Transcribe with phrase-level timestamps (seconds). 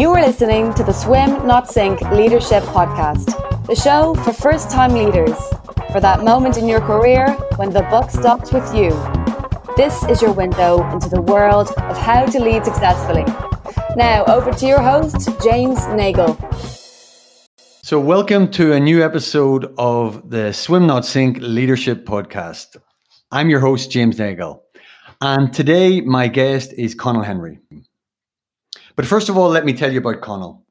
[0.00, 3.26] You are listening to the Swim Not Sink Leadership Podcast,
[3.66, 5.36] the show for first time leaders,
[5.92, 8.92] for that moment in your career when the buck stops with you.
[9.76, 13.26] This is your window into the world of how to lead successfully.
[13.94, 16.34] Now, over to your host, James Nagel.
[17.82, 22.78] So, welcome to a new episode of the Swim Not Sink Leadership Podcast.
[23.30, 24.62] I'm your host, James Nagel.
[25.20, 27.58] And today, my guest is Conall Henry.
[28.96, 30.62] But first of all, let me tell you about Conall.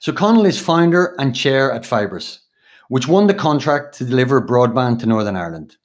[0.00, 2.40] So, Conall is founder and chair at Fibrus,
[2.88, 5.76] which won the contract to deliver broadband to Northern Ireland.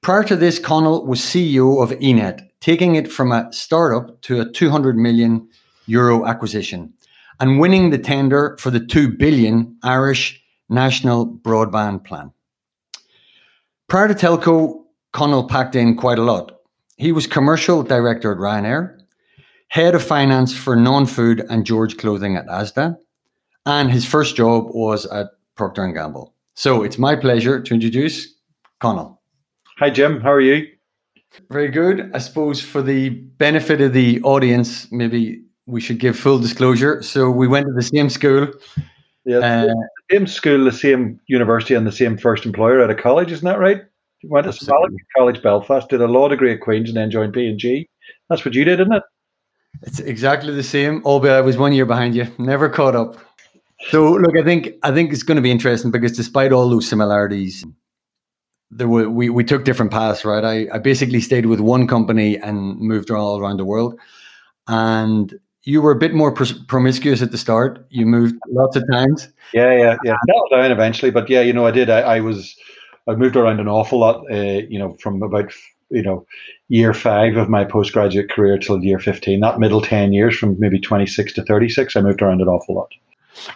[0.00, 4.50] Prior to this, Conall was CEO of eNet, taking it from a startup to a
[4.50, 5.48] 200 million
[5.86, 6.94] euro acquisition
[7.38, 12.32] and winning the tender for the 2 billion Irish National Broadband Plan.
[13.88, 16.60] Prior to Telco, Connell packed in quite a lot.
[16.96, 19.01] He was commercial director at Ryanair,
[19.72, 22.94] head of finance for non-food and George Clothing at Asda,
[23.64, 26.34] and his first job was at Procter and Gamble.
[26.54, 28.34] So it's my pleasure to introduce
[28.82, 29.16] Conall.
[29.78, 30.68] Hi Jim, how are you?
[31.48, 32.10] Very good.
[32.12, 37.00] I suppose for the benefit of the audience, maybe we should give full disclosure.
[37.02, 38.48] So we went to the same school.
[39.24, 39.74] Yeah, uh,
[40.10, 43.58] same school, the same university, and the same first employer at a college, isn't that
[43.58, 43.80] right?
[44.20, 47.32] You went to Smalley College Belfast, did a law degree at Queen's, and then joined
[47.32, 47.88] P and G.
[48.28, 49.02] That's what you did, isn't it?
[49.80, 51.02] It's exactly the same.
[51.04, 53.16] Albeit I was one year behind you, never caught up.
[53.88, 56.86] So look, I think I think it's going to be interesting because despite all those
[56.86, 57.64] similarities,
[58.70, 60.44] there were we, we took different paths, right?
[60.44, 63.98] I, I basically stayed with one company and moved all around the world.
[64.68, 67.86] And you were a bit more pr- promiscuous at the start.
[67.90, 69.28] You moved lots of times.
[69.52, 70.16] Yeah, yeah, yeah.
[70.26, 71.90] Settled down eventually, but yeah, you know, I did.
[71.90, 72.56] I, I was,
[73.08, 74.24] I moved around an awful lot.
[74.30, 75.52] Uh, you know, from about
[75.92, 76.26] you know
[76.68, 79.40] year five of my postgraduate career till year fifteen.
[79.40, 82.48] That middle ten years, from maybe twenty six to thirty six, I moved around an
[82.48, 82.90] awful lot.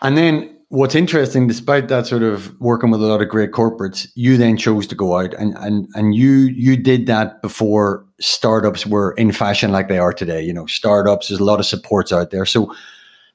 [0.03, 4.09] And then what's interesting, despite that sort of working with a lot of great corporates,
[4.15, 8.87] you then chose to go out and and and you you did that before startups
[8.87, 10.43] were in fashion like they are today.
[10.43, 12.47] You know, startups, there's a lot of supports out there.
[12.47, 12.77] So I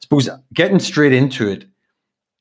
[0.01, 1.66] suppose getting straight into it,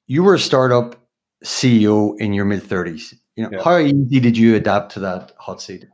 [0.06, 0.96] you were a startup
[1.44, 3.14] CEO in your mid 30s.
[3.36, 3.62] You know, yeah.
[3.62, 5.86] how easy did you adapt to that hot seat?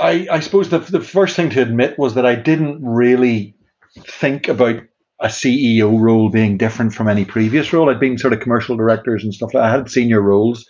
[0.00, 3.54] I, I suppose the, the first thing to admit was that I didn't really
[3.98, 4.82] think about
[5.20, 7.90] a CEO role being different from any previous role.
[7.90, 9.54] I'd been sort of commercial directors and stuff.
[9.54, 10.66] I had senior roles,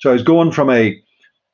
[0.00, 1.00] so I was going from a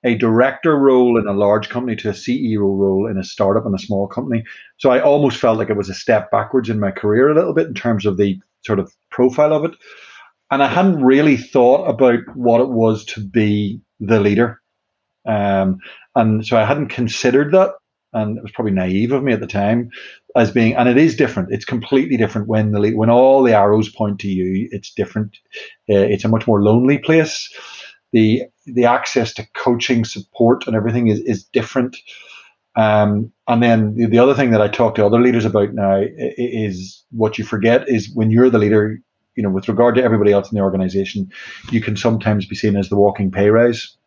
[0.05, 3.75] a director role in a large company to a CEO role in a startup in
[3.75, 4.44] a small company.
[4.77, 7.53] So I almost felt like it was a step backwards in my career a little
[7.53, 9.72] bit in terms of the sort of profile of it.
[10.53, 14.61] And I hadn't really thought about what it was to be the leader.
[15.28, 15.78] Um,
[16.16, 17.75] and so I hadn't considered that.
[18.15, 19.91] And it was probably naive of me at the time
[20.34, 21.53] as being, and it is different.
[21.53, 24.67] It's completely different when the when all the arrows point to you.
[24.72, 25.37] It's different.
[25.91, 27.53] Uh, it's a much more lonely place.
[28.12, 31.99] The the access to coaching, support, and everything is is different.
[32.77, 36.00] Um, and then the, the other thing that I talk to other leaders about now
[36.17, 38.99] is what you forget is when you're the leader,
[39.34, 41.31] you know, with regard to everybody else in the organization,
[41.72, 43.98] you can sometimes be seen as the walking pay rise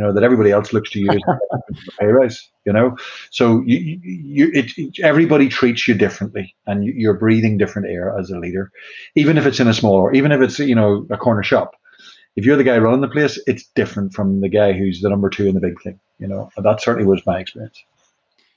[0.00, 2.96] you know that everybody else looks to you as a pay rise you know?
[3.30, 8.30] So you, you it, everybody treats you differently and you, are breathing different air as
[8.30, 8.70] a leader
[9.14, 11.72] even if it's in a small or even if it's you know a corner shop.
[12.36, 15.28] If you're the guy running the place it's different from the guy who's the number
[15.28, 16.50] two in the big thing you know?
[16.56, 17.82] And that certainly was my experience.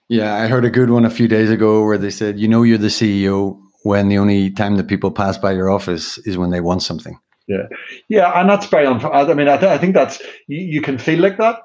[0.08, 2.64] Yeah i heard a good one a few days ago where they said you know
[2.64, 6.52] you're the ceo when the only time that people pass by your office is when
[6.52, 7.68] they want something yeah,
[8.10, 8.86] yeah, and that's very.
[8.86, 11.60] Unf- I mean, I, th- I think that's you, you can feel like that,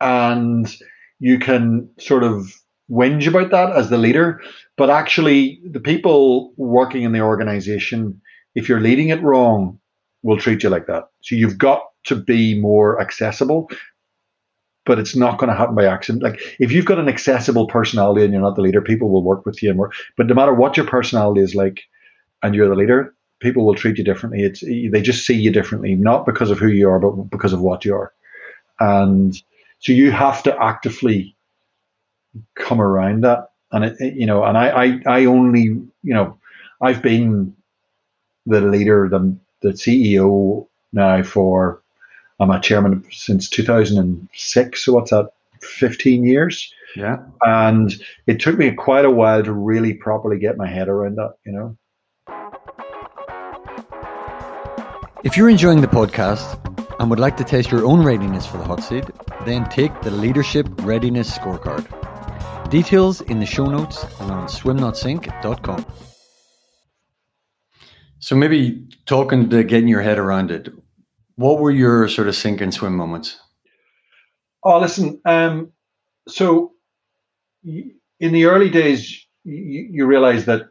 [0.00, 0.74] and
[1.18, 2.52] you can sort of
[2.90, 4.40] whinge about that as the leader,
[4.76, 8.20] but actually, the people working in the organization,
[8.54, 9.78] if you're leading it wrong,
[10.22, 11.04] will treat you like that.
[11.22, 13.68] So you've got to be more accessible,
[14.84, 16.22] but it's not going to happen by accident.
[16.22, 19.44] Like if you've got an accessible personality and you're not the leader, people will work
[19.44, 19.94] with you and work.
[20.16, 21.82] But no matter what your personality is like,
[22.42, 24.42] and you're the leader, people will treat you differently.
[24.42, 27.60] It's they just see you differently, not because of who you are, but because of
[27.60, 28.12] what you are.
[28.80, 29.40] And
[29.78, 31.36] so you have to actively
[32.54, 33.50] come around that.
[33.72, 36.38] And it, it, you know, and I, I, I only, you know,
[36.80, 37.54] I've been
[38.46, 41.82] the leader, the the CEO now for
[42.38, 44.84] I'm a chairman since 2006.
[44.84, 45.30] So what's that?
[45.62, 46.72] 15 years.
[46.94, 47.18] Yeah.
[47.42, 47.94] And
[48.26, 51.52] it took me quite a while to really properly get my head around that, you
[51.52, 51.76] know.
[55.26, 56.46] If you're enjoying the podcast
[57.00, 59.06] and would like to test your own readiness for the hot seat,
[59.44, 62.70] then take the Leadership Readiness Scorecard.
[62.70, 65.84] Details in the show notes and on swimnotsink.com.
[68.20, 70.68] So maybe talking to getting your head around it,
[71.34, 73.36] what were your sort of sink and swim moments?
[74.62, 75.20] Oh, listen.
[75.24, 75.72] Um,
[76.28, 76.74] so
[77.64, 80.68] in the early days, you, you realize that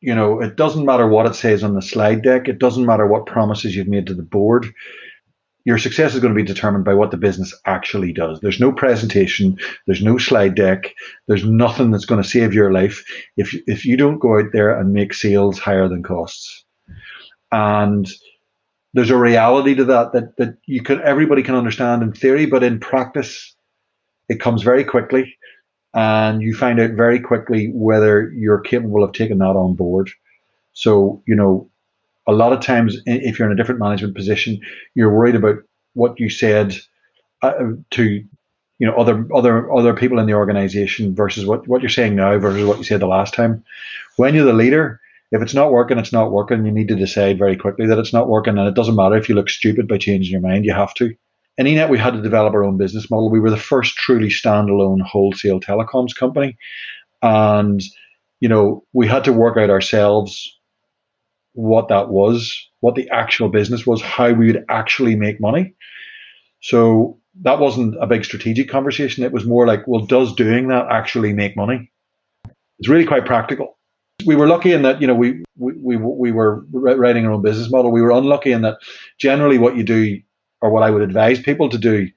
[0.00, 2.48] you know it doesn't matter what it says on the slide deck.
[2.48, 4.72] It doesn't matter what promises you've made to the board.
[5.64, 8.40] Your success is going to be determined by what the business actually does.
[8.40, 9.58] There's no presentation.
[9.86, 10.94] There's no slide deck.
[11.26, 13.04] There's nothing that's going to save your life
[13.36, 16.64] if if you don't go out there and make sales higher than costs.
[17.52, 18.10] And
[18.94, 22.62] there's a reality to that that that you can everybody can understand in theory, but
[22.62, 23.54] in practice,
[24.28, 25.36] it comes very quickly,
[25.94, 30.10] and you find out very quickly whether you're capable of taking that on board.
[30.72, 31.70] So you know,
[32.26, 34.60] a lot of times if you're in a different management position,
[34.94, 35.56] you're worried about
[35.94, 36.76] what you said
[37.42, 41.88] uh, to you know other other other people in the organization versus what what you're
[41.88, 43.64] saying now versus what you said the last time.
[44.16, 45.00] When you're the leader
[45.30, 46.64] if it's not working, it's not working.
[46.64, 49.28] You need to decide very quickly that it's not working, and it doesn't matter if
[49.28, 50.64] you look stupid by changing your mind.
[50.64, 51.14] You have to.
[51.58, 53.30] In eNet, we had to develop our own business model.
[53.30, 56.56] We were the first truly standalone wholesale telecoms company,
[57.20, 57.82] and
[58.40, 60.56] you know we had to work out ourselves
[61.54, 65.74] what that was, what the actual business was, how we would actually make money.
[66.60, 69.24] So that wasn't a big strategic conversation.
[69.24, 71.90] It was more like, well, does doing that actually make money?
[72.78, 73.78] It's really quite practical
[74.26, 77.42] we were lucky in that you know we, we we we were writing our own
[77.42, 77.92] business model.
[77.92, 78.78] We were unlucky in that
[79.18, 80.20] generally what you do
[80.60, 82.08] or what I would advise people to do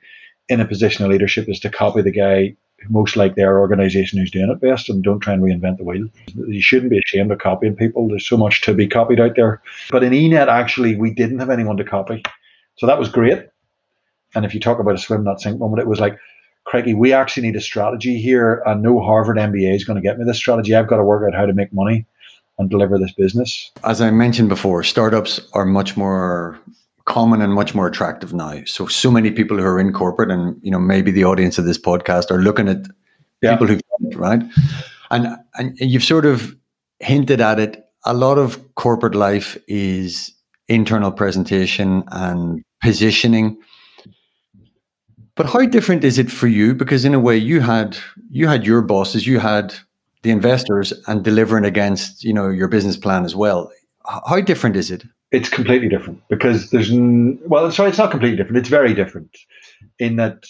[0.49, 2.55] in a position of leadership is to copy the guy
[2.89, 6.07] most like their organization who's doing it best and don't try and reinvent the wheel.
[6.33, 8.07] You shouldn't be ashamed of copying people.
[8.07, 9.61] There's so much to be copied out there.
[9.91, 12.23] But in ENET, actually, we didn't have anyone to copy.
[12.77, 13.47] So that was great.
[14.33, 16.17] And if you talk about a swim not sink moment, it was like
[16.63, 20.17] Craigie, we actually need a strategy here, and no Harvard MBA is going to get
[20.17, 20.75] me this strategy.
[20.75, 22.05] I've got to work out how to make money
[22.57, 23.71] and deliver this business.
[23.83, 26.59] As I mentioned before, startups are much more
[27.11, 28.63] common and much more attractive now.
[28.65, 31.65] So so many people who are in corporate, and you know maybe the audience of
[31.65, 32.87] this podcast are looking at
[33.41, 33.51] yeah.
[33.51, 34.41] people who've done it, right?
[35.09, 36.55] And and you've sort of
[36.99, 37.85] hinted at it.
[38.05, 40.33] A lot of corporate life is
[40.67, 43.57] internal presentation and positioning
[45.35, 46.75] but how different is it for you?
[46.75, 47.97] Because in a way, you had
[48.29, 49.73] you had your bosses, you had
[50.23, 53.71] the investors, and delivering against you know your business plan as well.
[54.05, 55.03] How different is it?
[55.31, 58.57] It's completely different because there's well, sorry, it's not completely different.
[58.57, 59.37] It's very different
[59.97, 60.45] in that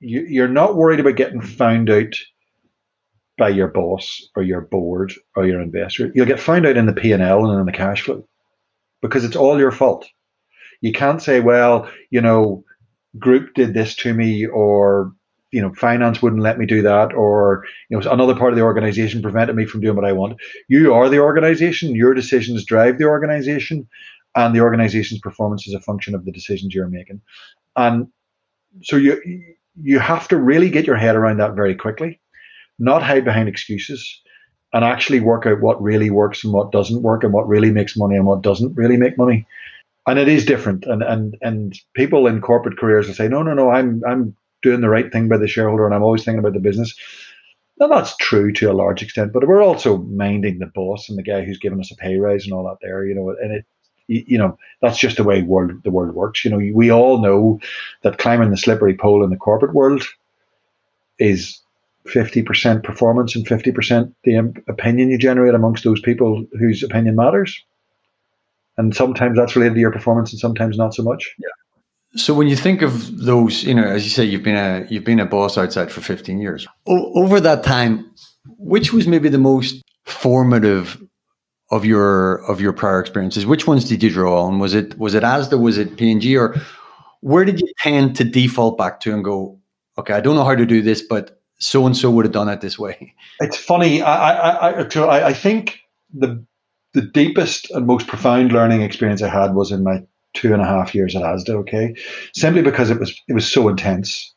[0.00, 2.14] you, you're not worried about getting found out
[3.38, 6.10] by your boss or your board or your investor.
[6.14, 8.26] You'll get found out in the P and L and in the cash flow
[9.00, 10.06] because it's all your fault.
[10.80, 12.64] You can't say, well, you know,
[13.18, 15.12] group did this to me or
[15.52, 18.64] you know finance wouldn't let me do that or you know another part of the
[18.64, 20.38] organization prevented me from doing what i want.
[20.68, 21.94] You are the organization.
[21.94, 23.88] Your decisions drive the organization
[24.36, 27.20] and the organization's performance is a function of the decisions you're making.
[27.76, 28.08] And
[28.82, 29.20] so you
[29.82, 32.20] you have to really get your head around that very quickly
[32.80, 34.20] not hide behind excuses
[34.72, 37.96] and actually work out what really works and what doesn't work and what really makes
[37.96, 39.46] money and what doesn't really make money.
[40.06, 40.86] And it is different.
[40.86, 44.80] And and and people in corporate careers will say, no, no, no, I'm I'm doing
[44.80, 46.94] the right thing by the shareholder, and I'm always thinking about the business.
[47.78, 51.22] Now that's true to a large extent, but we're also minding the boss and the
[51.22, 53.64] guy who's giving us a pay rise and all that there, you know, and it
[54.10, 56.58] you know that's just the way world the world works you know.
[56.74, 57.60] We all know
[58.02, 60.04] that climbing the slippery pole in the corporate world
[61.18, 61.60] is
[62.06, 67.62] 50% performance and 50% the opinion you generate amongst those people whose opinion matters.
[68.78, 71.34] And sometimes that's related to your performance and sometimes not so much.
[71.38, 71.59] Yeah
[72.16, 75.04] so when you think of those you know as you say you've been a you've
[75.04, 76.66] been a boss outside for 15 years.
[76.86, 78.10] O- over that time
[78.58, 81.02] which was maybe the most formative
[81.70, 83.46] of your of your prior experiences?
[83.46, 84.58] Which ones did you draw on?
[84.58, 85.60] Was it was it asda?
[85.60, 86.56] Was it P&G or
[87.20, 89.58] where did you tend to default back to and go
[89.98, 92.48] okay i don't know how to do this but so and so would have done
[92.48, 94.02] it this way it's funny.
[94.02, 95.80] I i i, I think
[96.12, 96.44] the
[96.92, 100.02] the deepest and most profound learning experience I had was in my
[100.34, 101.50] two and a half years at ASDA.
[101.50, 101.94] Okay,
[102.34, 104.34] simply because it was it was so intense.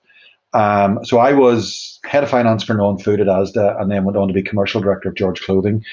[0.53, 4.27] Um, so I was head of finance for non-food at ASDA, and then went on
[4.27, 5.83] to be commercial director of George Clothing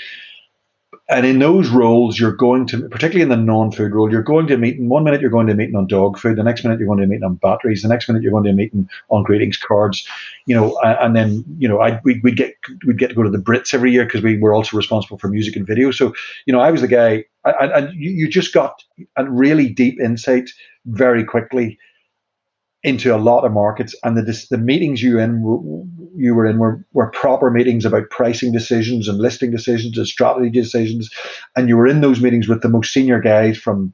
[1.10, 4.54] and in those roles, you're going to, particularly in the non-food role, you're going to
[4.54, 4.88] a meeting.
[4.88, 6.98] One minute you're going to a meeting on dog food, the next minute you're going
[6.98, 9.56] to a meeting on batteries, the next minute you're going to a meeting on greetings
[9.56, 10.06] cards,
[10.46, 10.78] you know.
[10.82, 12.54] And then you know, I we would get
[12.86, 15.28] we'd get to go to the Brits every year because we were also responsible for
[15.28, 15.90] music and video.
[15.90, 16.14] So
[16.46, 18.82] you know, I was the guy, and you just got
[19.16, 20.50] a really deep insight
[20.86, 21.78] very quickly
[22.82, 25.42] into a lot of markets, and the the meetings you in
[26.16, 30.50] you were in were, were proper meetings about pricing decisions and listing decisions and strategy
[30.50, 31.10] decisions,
[31.56, 33.92] and you were in those meetings with the most senior guys from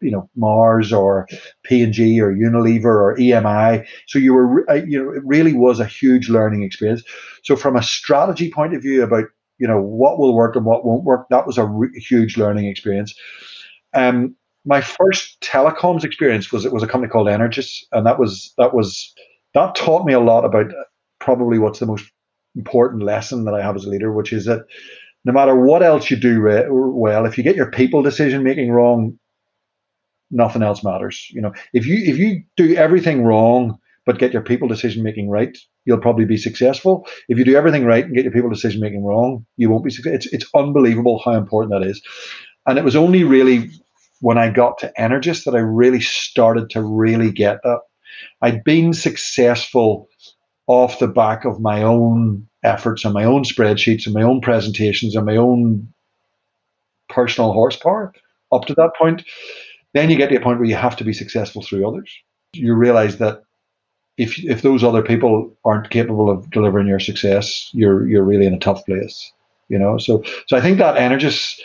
[0.00, 1.26] you know Mars or
[1.64, 3.86] P&G or Unilever or EMI.
[4.06, 7.02] So you were uh, you know it really was a huge learning experience.
[7.44, 9.24] So from a strategy point of view about
[9.58, 12.66] you know what will work and what won't work, that was a re- huge learning
[12.66, 13.14] experience.
[13.94, 18.52] Um, my first telecoms experience was it was a company called Energis, and that was
[18.58, 19.12] that was
[19.54, 20.66] that taught me a lot about
[21.20, 22.04] probably what's the most
[22.56, 24.62] important lesson that I have as a leader, which is that
[25.24, 28.70] no matter what else you do re- well, if you get your people decision making
[28.70, 29.18] wrong,
[30.30, 31.28] nothing else matters.
[31.30, 35.30] You know, if you if you do everything wrong but get your people decision making
[35.30, 37.06] right, you'll probably be successful.
[37.28, 39.90] If you do everything right and get your people decision making wrong, you won't be
[39.90, 40.16] successful.
[40.16, 42.02] It's it's unbelievable how important that is.
[42.66, 43.70] And it was only really
[44.22, 47.80] when I got to Energis that I really started to really get that.
[48.40, 50.08] I'd been successful
[50.68, 55.16] off the back of my own efforts and my own spreadsheets and my own presentations
[55.16, 55.92] and my own
[57.08, 58.12] personal horsepower
[58.52, 59.24] up to that point.
[59.92, 62.16] Then you get to a point where you have to be successful through others.
[62.52, 63.42] You realize that
[64.18, 68.54] if if those other people aren't capable of delivering your success, you're you're really in
[68.54, 69.32] a tough place.
[69.68, 71.58] You know, so so I think that Energis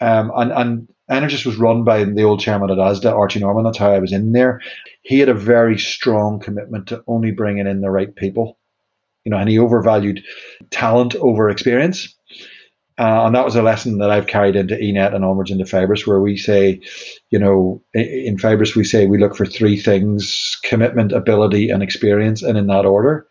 [0.00, 3.64] um, and and Energis was run by the old chairman at ASDA, Archie Norman.
[3.64, 4.60] That's how I was in there.
[5.02, 8.58] He had a very strong commitment to only bringing in the right people,
[9.24, 10.22] you know, and he overvalued
[10.70, 12.14] talent over experience.
[12.96, 16.06] Uh, and that was a lesson that I've carried into ENET and onwards into Fibrus,
[16.06, 16.80] where we say,
[17.30, 22.42] you know, in Fibrus, we say we look for three things commitment, ability, and experience,
[22.42, 23.26] and in that order.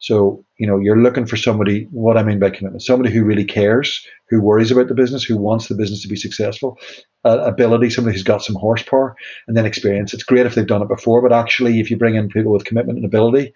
[0.00, 3.44] So, you know, you're looking for somebody, what I mean by commitment, somebody who really
[3.44, 6.78] cares, who worries about the business, who wants the business to be successful,
[7.24, 9.16] uh, ability, somebody who's got some horsepower,
[9.48, 10.14] and then experience.
[10.14, 12.64] It's great if they've done it before, but actually, if you bring in people with
[12.64, 13.52] commitment and ability,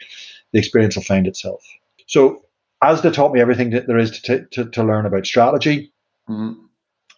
[0.52, 1.64] the experience will find itself.
[2.06, 2.42] So,
[2.82, 5.92] ASDA taught me everything that there is to, to, to learn about strategy
[6.28, 6.60] mm-hmm.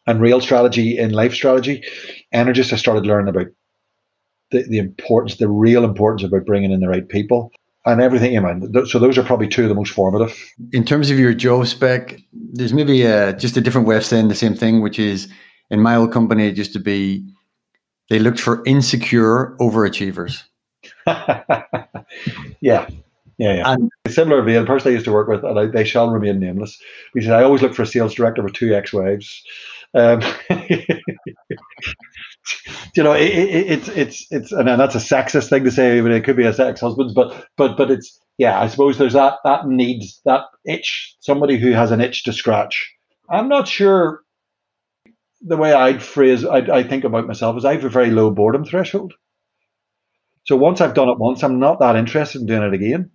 [0.06, 1.82] and real strategy in life strategy.
[2.34, 3.46] Energis, I started learning about
[4.50, 7.50] the, the importance, the real importance about bringing in the right people
[7.86, 11.10] and everything you know, so those are probably two of the most formative in terms
[11.10, 14.54] of your job spec there's maybe a, just a different way of saying the same
[14.54, 15.28] thing which is
[15.70, 17.26] in my old company it used to be
[18.10, 20.44] they looked for insecure overachievers
[22.60, 22.86] yeah
[23.38, 23.72] yeah, yeah.
[23.72, 26.38] And, Similar vein, the person I used to work with, and I, they shall remain
[26.38, 26.78] nameless.
[27.14, 29.42] He said, I always look for a sales director with two ex-wives.
[29.94, 30.22] Um,
[32.96, 36.10] you know, it, it, it's it's it's and that's a sexist thing to say, but
[36.12, 37.12] it could be a sex husband.
[37.14, 41.72] But but but it's yeah, I suppose there's that that needs that itch, somebody who
[41.72, 42.92] has an itch to scratch.
[43.30, 44.20] I'm not sure.
[45.46, 48.30] The way I'd phrase, I, I think about myself is I have a very low
[48.30, 49.12] boredom threshold.
[50.44, 53.10] So once I've done it once, I'm not that interested in doing it again.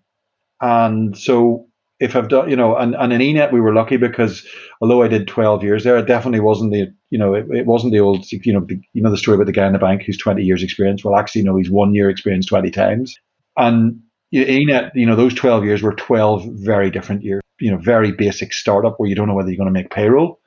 [0.61, 1.68] And so
[1.99, 4.47] if I've done, you know, and, and in eNet we were lucky because
[4.81, 7.91] although I did 12 years there, it definitely wasn't the, you know, it, it wasn't
[7.91, 10.03] the old, you know, the, you know, the story about the guy in the bank
[10.03, 11.03] who's 20 years experience.
[11.03, 13.15] Well, actually, no, he's one year experience 20 times.
[13.57, 13.99] And
[14.33, 18.53] ENET, you know, those 12 years were 12 very different years, you know, very basic
[18.53, 20.39] startup where you don't know whether you're going to make payroll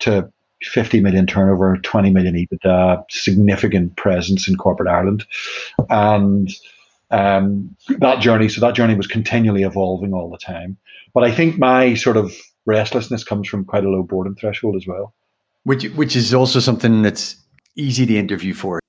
[0.00, 0.30] to
[0.62, 5.24] 50 million turnover, 20 million EBITDA, significant presence in corporate Ireland.
[5.88, 6.50] And,
[7.12, 8.48] um, that journey.
[8.48, 10.76] So that journey was continually evolving all the time.
[11.14, 12.34] But I think my sort of
[12.66, 15.14] restlessness comes from quite a low boredom threshold as well.
[15.64, 17.36] Which which is also something that's
[17.76, 18.80] easy to interview for.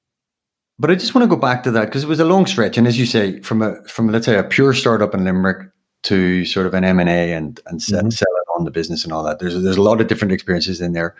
[0.80, 2.77] But I just want to go back to that because it was a long stretch,
[2.77, 5.70] and as you say, from a from let's say a pure startup in Limerick
[6.03, 8.10] to sort of an M and A and and mm-hmm.
[8.10, 9.39] sell it on the business and all that.
[9.39, 11.15] There's there's a lot of different experiences in there.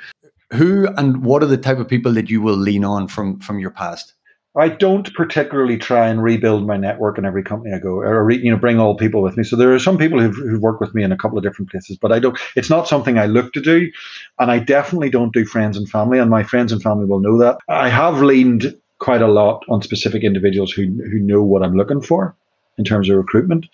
[0.54, 3.60] Who and what are the type of people that you will lean on from from
[3.60, 4.14] your past?
[4.56, 8.52] I don't particularly try and rebuild my network in every company I go, or you
[8.52, 9.44] know, bring all people with me.
[9.44, 11.72] So there are some people who've, who've worked with me in a couple of different
[11.72, 12.38] places, but I don't.
[12.56, 13.92] It's not something I look to do,
[14.40, 16.20] and I definitely don't do friends and family.
[16.20, 17.58] And my friends and family will know that.
[17.68, 22.02] I have leaned quite a lot on specific individuals who who know what I'm looking
[22.02, 22.36] for
[22.78, 23.66] in terms of recruitment,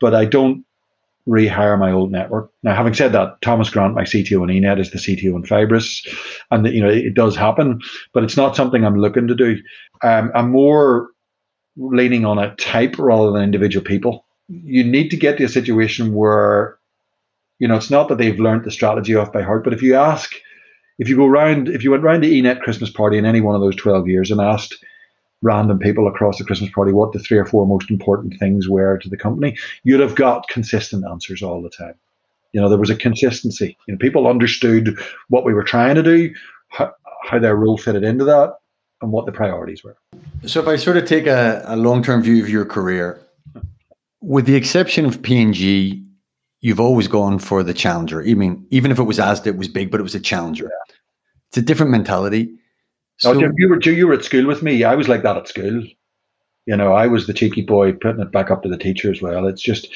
[0.00, 0.65] but I don't
[1.26, 2.50] rehire my old network.
[2.62, 6.06] Now, having said that, Thomas Grant, my CTO in Enet, is the CTO in Fibrus,
[6.50, 7.80] and the, you know it does happen,
[8.12, 9.60] but it's not something I'm looking to do.
[10.02, 11.10] Um, I'm more
[11.76, 14.24] leaning on a type rather than individual people.
[14.48, 16.78] You need to get to a situation where,
[17.58, 19.94] you know, it's not that they've learned the strategy off by heart, but if you
[19.94, 20.32] ask,
[20.98, 23.54] if you go round, if you went round the Enet Christmas party in any one
[23.54, 24.76] of those 12 years and asked
[25.42, 28.98] random people across the Christmas party what the three or four most important things were
[28.98, 31.94] to the company, you'd have got consistent answers all the time.
[32.52, 33.76] You know, there was a consistency.
[33.86, 36.34] You know, people understood what we were trying to do,
[36.68, 36.92] how,
[37.24, 38.54] how their role fitted into that,
[39.02, 39.96] and what the priorities were.
[40.46, 43.20] So if I sort of take a, a long-term view of your career,
[44.22, 46.02] with the exception of P&G,
[46.60, 48.22] you've always gone for the challenger.
[48.22, 50.70] I mean, even if it was Asda, it was big, but it was a challenger.
[51.48, 52.54] It's a different mentality.
[53.18, 54.84] So, oh, you were you were at school with me.
[54.84, 55.82] I was like that at school.
[56.66, 59.22] You know, I was the cheeky boy putting it back up to the teacher as
[59.22, 59.46] well.
[59.46, 59.88] It's just,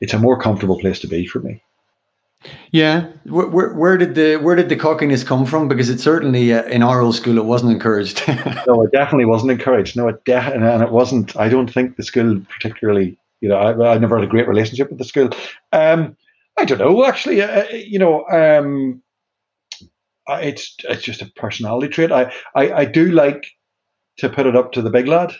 [0.00, 1.60] it's a more comfortable place to be for me.
[2.70, 5.68] Yeah, where, where, where, did the where did the cockiness come from?
[5.68, 8.22] Because it certainly uh, in our old school it wasn't encouraged.
[8.66, 9.96] no, it definitely wasn't encouraged.
[9.96, 11.36] No, it de- and it wasn't.
[11.36, 13.16] I don't think the school particularly.
[13.40, 15.30] You know, I, I never had a great relationship with the school.
[15.72, 16.16] Um,
[16.58, 17.04] I don't know.
[17.04, 19.02] Actually, uh, you know, um,
[20.28, 22.12] it's it's just a personality trait.
[22.12, 23.46] I, I I do like
[24.18, 25.32] to put it up to the big lad.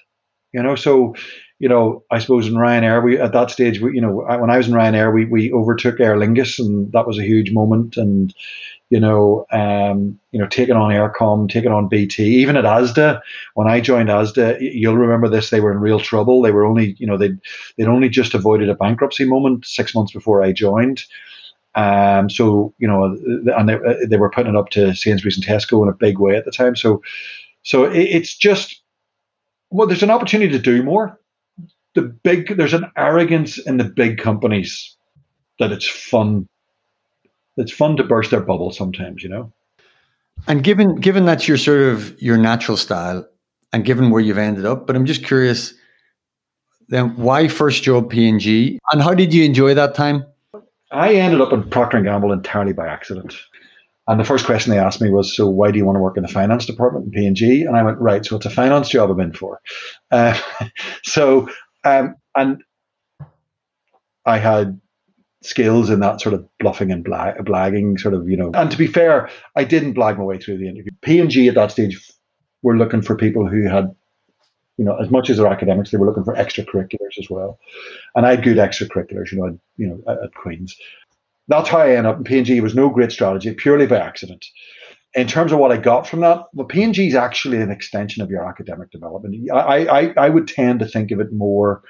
[0.52, 1.14] You know, so
[1.58, 4.56] you know, I suppose in Ryanair, we at that stage, we, you know, when I
[4.56, 7.96] was in Ryanair, we we overtook Aer Lingus, and that was a huge moment.
[7.96, 8.34] And
[8.90, 13.20] you know, um, you know, taking on Eircom, taking on BT, even at ASDA.
[13.54, 15.50] When I joined ASDA, you'll remember this.
[15.50, 16.42] They were in real trouble.
[16.42, 17.30] They were only, you know, they
[17.78, 21.04] they'd only just avoided a bankruptcy moment six months before I joined.
[21.74, 23.16] Um, so you know,
[23.56, 26.36] and they, they were putting it up to Sainsbury's and Tesco in a big way
[26.36, 26.76] at the time.
[26.76, 27.02] So,
[27.62, 28.82] so it, it's just
[29.70, 31.18] well, there's an opportunity to do more.
[31.94, 34.96] The big there's an arrogance in the big companies
[35.58, 36.48] that it's fun
[37.56, 39.52] it's fun to burst their bubble sometimes you know?
[40.48, 43.26] And given given that's your sort of your natural style
[43.72, 45.74] and given where you've ended up but i'm just curious
[46.88, 50.26] then why first job P&G and how did you enjoy that time
[50.92, 53.34] i ended up in procter & gamble entirely by accident
[54.08, 56.16] and the first question they asked me was, "So why do you want to work
[56.16, 59.10] in the finance department in P&G?" And I went, "Right, so it's a finance job
[59.10, 59.60] I'm in for."
[60.10, 60.36] Uh,
[61.04, 61.48] so
[61.84, 62.62] um, and
[64.26, 64.80] I had
[65.42, 68.50] skills in that sort of bluffing and blag- blagging sort of, you know.
[68.54, 70.92] And to be fair, I didn't blag my way through the interview.
[71.02, 72.00] P&G at that stage
[72.62, 73.94] were looking for people who had,
[74.78, 77.58] you know, as much as their academics, they were looking for extracurriculars as well.
[78.14, 80.76] And I had good extracurriculars, you know, you know, at, at Queen's.
[81.48, 82.56] That's how I ended up in P&G.
[82.56, 84.46] It was no great strategy, purely by accident
[85.14, 88.30] in terms of what I got from that, well, P&G is actually an extension of
[88.30, 89.50] your academic development.
[89.52, 91.82] I, I, I would tend to think of it more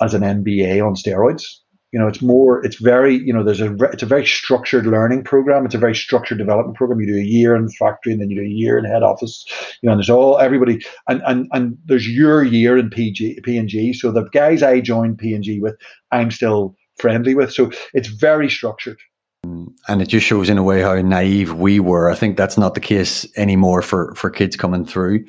[0.00, 1.44] as an MBA on steroids.
[1.92, 5.24] You know, it's more, it's very, you know, there's a, it's a very structured learning
[5.24, 5.66] program.
[5.66, 7.00] It's a very structured development program.
[7.00, 9.44] You do a year in factory and then you do a year in head office.
[9.82, 13.92] You know, and there's all everybody, and and and there's your year in PG P&G.
[13.92, 15.76] So the guys I joined P&G with,
[16.10, 17.52] I'm still friendly with.
[17.52, 18.98] So it's very structured
[19.44, 22.10] and it just shows in a way how naive we were.
[22.10, 25.24] I think that's not the case anymore for for kids coming through.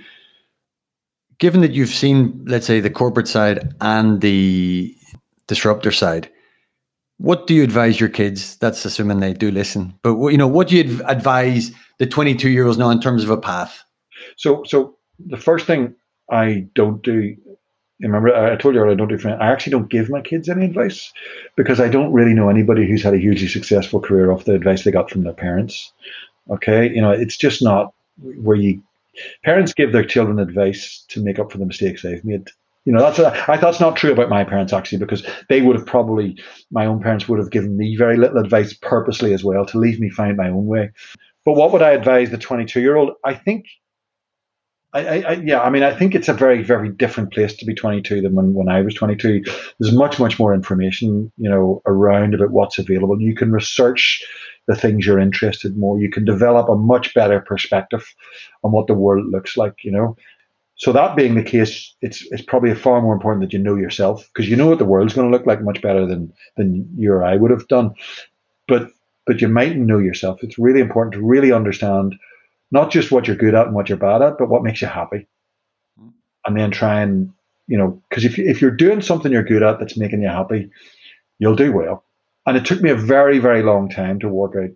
[1.40, 4.96] Given that you've seen, let's say, the corporate side and the
[5.48, 6.30] disruptor side,
[7.18, 8.58] what do you advise your kids?
[8.58, 9.98] That's assuming they do listen.
[10.02, 13.30] But you know, what do you advise the 22 year olds now in terms of
[13.30, 13.84] a path?
[14.38, 15.96] So, so the first thing
[16.32, 17.36] I don't do
[18.00, 19.30] remember I told you I don't do.
[19.30, 21.12] I actually don't give my kids any advice
[21.56, 24.84] because I don't really know anybody who's had a hugely successful career off the advice
[24.84, 25.92] they got from their parents.
[26.50, 28.82] Okay, you know, it's just not where you
[29.44, 32.50] parents give their children advice to make up for the mistakes they've made.
[32.86, 35.78] You know, that's a, I that's not true about my parents actually because they would
[35.78, 36.38] have probably
[36.70, 40.00] my own parents would have given me very little advice purposely as well to leave
[40.00, 40.92] me find my own way.
[41.46, 43.12] But what would I advise the 22 year old?
[43.24, 43.66] I think
[44.94, 47.74] I, I, yeah, I mean, I think it's a very, very different place to be
[47.74, 49.44] 22 than when, when I was 22.
[49.80, 53.20] There's much, much more information, you know, around about what's available.
[53.20, 54.24] You can research
[54.68, 56.00] the things you're interested more.
[56.00, 58.06] You can develop a much better perspective
[58.64, 60.16] on what the world looks like, you know.
[60.76, 64.28] So that being the case, it's it's probably far more important that you know yourself
[64.34, 67.12] because you know what the world's going to look like much better than than you
[67.12, 67.94] or I would have done.
[68.68, 68.90] But
[69.26, 70.44] but you mightn't know yourself.
[70.44, 72.16] It's really important to really understand
[72.72, 74.88] not just what you're good at and what you're bad at, but what makes you
[74.88, 75.28] happy.
[75.98, 76.10] Hmm.
[76.46, 77.32] And then try and,
[77.68, 80.70] you know, because if, if you're doing something you're good at that's making you happy,
[81.40, 82.04] you'll do well.
[82.46, 84.72] And it took me a very, very long time to work out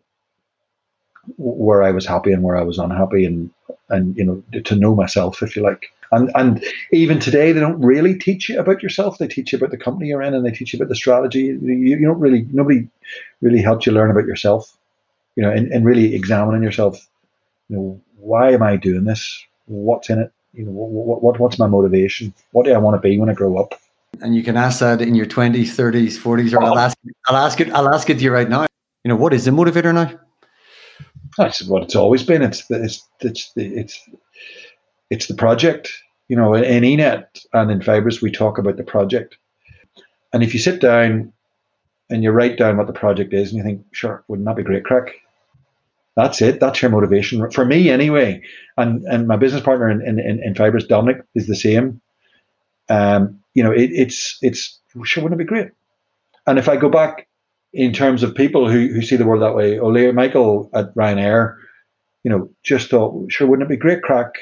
[1.37, 3.49] where I was happy and where I was unhappy and,
[3.89, 5.91] and you know, to know myself, if you like.
[6.11, 6.63] And and
[6.93, 9.17] even today, they don't really teach you about yourself.
[9.17, 11.41] They teach you about the company you're in, and they teach you about the strategy.
[11.41, 12.87] You, you don't really nobody
[13.41, 14.77] really helps you learn about yourself,
[15.35, 17.07] you know, and, and really examining yourself
[17.69, 19.45] you know, why am I doing this?
[19.65, 20.31] What's in it?
[20.53, 22.33] You know, what, what what's my motivation?
[22.51, 23.79] What do I want to be when I grow up?
[24.21, 27.59] And you can ask that in your twenties, thirties, forties, or I'll ask, I'll ask
[27.59, 28.65] it, I'll ask it to you right now.
[29.03, 30.19] You know, what is the motivator now?
[31.37, 32.41] That's what it's always been.
[32.41, 34.09] It's the, it's it's the, it's
[35.09, 35.91] it's the project.
[36.27, 39.37] You know, in eNet and in Fibrus, we talk about the project.
[40.33, 41.31] And if you sit down
[42.09, 44.63] and you write down what the project is, and you think, sure, wouldn't that be
[44.63, 45.11] great crack?
[46.15, 46.59] That's it.
[46.59, 48.41] That's your motivation for me, anyway.
[48.75, 52.01] And and my business partner in in, in, Fibrus, Dominic, is the same.
[52.89, 55.69] Um, you know, it, it's it's sure wouldn't it be great?
[56.47, 57.27] And if I go back
[57.73, 61.57] in terms of people who, who see the world that way, Ole Michael at Ryanair,
[62.23, 64.33] you know, just thought, sure, wouldn't it be great crack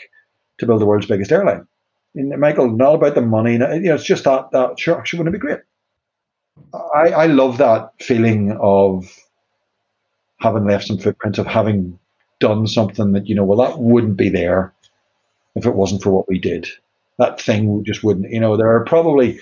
[0.58, 1.68] to build the world's biggest airline?
[2.16, 5.36] And Michael, not about the money, you know, it's just that that sure, sure wouldn't
[5.36, 5.60] it be great?
[6.74, 9.06] I, I love that feeling of
[10.40, 12.00] having left some footprints, of having
[12.40, 14.74] done something that, you know, well, that wouldn't be there
[15.56, 16.68] if it wasn't for what we did.
[17.18, 19.40] That thing just wouldn't, you know, there are probably,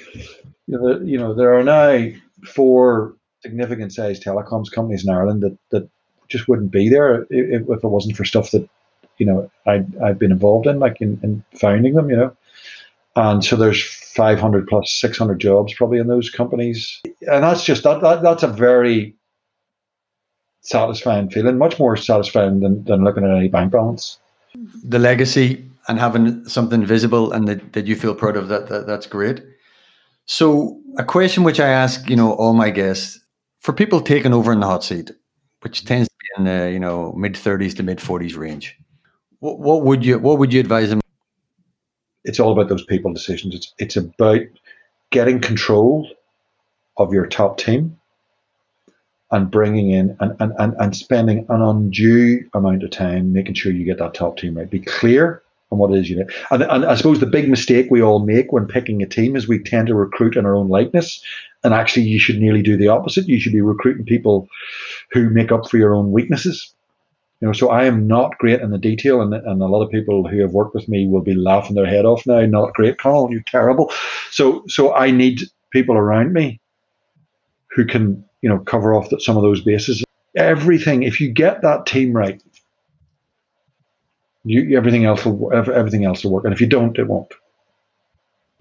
[0.68, 2.10] you know there are now
[2.46, 5.90] four significant sized telecoms companies in Ireland that, that
[6.30, 8.68] just wouldn't be there if, if it wasn't for stuff that,
[9.18, 12.36] you know, I, I've been involved in, like in, in founding them, you know.
[13.16, 17.02] And so there's 500 plus 600 jobs probably in those companies.
[17.28, 19.16] And that's just, that, that that's a very
[20.62, 24.18] satisfying feeling, much more satisfying than, than looking at any bank balance.
[24.84, 28.88] The legacy and having something visible and that, that you feel proud of that, that
[28.88, 29.44] that's great.
[30.26, 33.20] So a question which I ask, you know, all my guests
[33.64, 35.12] for people taking over in the hot seat,
[35.62, 38.78] which tends to be in the you know mid thirties to mid forties range,
[39.40, 41.02] what, what would you what would you advise them?
[42.26, 43.56] It's all about those people decisions.
[43.56, 44.42] It's it's about
[45.10, 46.08] getting control
[46.98, 48.00] of your top team
[49.32, 53.72] and bringing in and, and, and, and spending an undue amount of time making sure
[53.72, 54.70] you get that top team right.
[54.70, 56.28] Be clear on what it is you need.
[56.52, 59.48] And, and I suppose the big mistake we all make when picking a team is
[59.48, 61.24] we tend to recruit in our own likeness.
[61.64, 63.28] And actually, you should nearly do the opposite.
[63.28, 64.48] You should be recruiting people
[65.12, 66.74] who make up for your own weaknesses.
[67.40, 69.92] You know, so I am not great in the detail, and, and a lot of
[69.92, 72.46] people who have worked with me will be laughing their head off now.
[72.46, 73.92] Not great, Conall, you're terrible.
[74.32, 76.60] So, so I need people around me
[77.68, 80.04] who can you know, cover off that some of those bases.
[80.36, 82.44] Everything, if you get that team right,
[84.44, 87.34] you, everything else will everything else will work, and if you don't, it won't.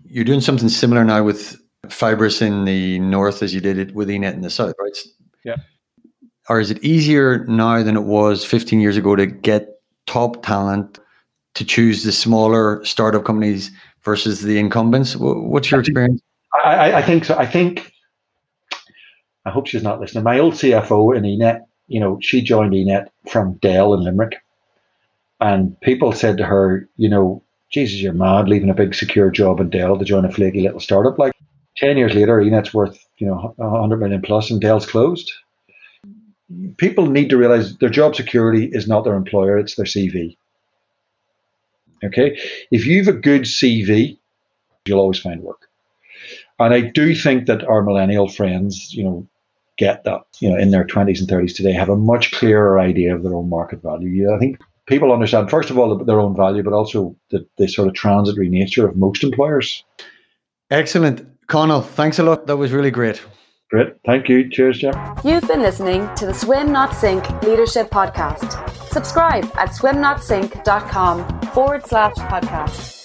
[0.07, 4.09] You're doing something similar now with Fibrus in the north as you did it with
[4.09, 4.97] Enet in the south, right?
[5.45, 5.57] Yeah.
[6.49, 10.99] Or is it easier now than it was 15 years ago to get top talent
[11.55, 13.71] to choose the smaller startup companies
[14.03, 15.17] versus the incumbents?
[15.17, 16.21] What's your experience?
[16.65, 17.37] I, I think so.
[17.37, 17.93] I think
[19.45, 20.25] I hope she's not listening.
[20.25, 24.37] My old CFO in Enet, you know, she joined Enet from Dell in Limerick.
[25.41, 29.59] And people said to her, you know, Jesus, you're mad leaving a big secure job
[29.59, 31.19] in Dell to join a flaky little startup.
[31.19, 31.33] Like
[31.77, 35.33] 10 years later, Enet's worth, you know, 100 million plus and Dell's closed.
[36.77, 40.37] People need to realize their job security is not their employer, it's their CV.
[42.05, 42.39] Okay?
[42.71, 44.19] If you have a good CV,
[44.87, 45.69] you'll always find work.
[46.59, 49.27] And I do think that our millennial friends, you know,
[49.79, 53.15] get that, you know, in their 20s and 30s today, have a much clearer idea
[53.15, 54.33] of their own market value.
[54.33, 57.89] I think people understand, first of all, their own value, but also the, the sort
[57.89, 59.83] of transitory nature of most employers.
[60.71, 61.27] Excellent.
[61.53, 62.47] Conall, thanks a lot.
[62.47, 63.21] That was really great.
[63.71, 63.89] Great.
[64.07, 64.49] Thank you.
[64.51, 64.95] Cheers, Jim.
[65.23, 68.49] You've been listening to the Swim Not Sink Leadership Podcast.
[68.89, 73.02] Subscribe at swimnotsink.com forward slash podcast.